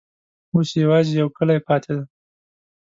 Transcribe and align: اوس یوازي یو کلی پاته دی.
اوس 0.53 0.69
یوازي 0.83 1.11
یو 1.21 1.29
کلی 1.37 1.59
پاته 1.67 1.91
دی. 1.97 2.05